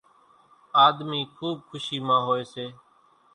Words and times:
آۮمِي 0.83 1.21
کُوٻ 1.37 1.55
کُشِي 1.69 1.97
مان 2.07 2.19
هوئيَ 2.27 2.43
سي۔ 2.53 2.65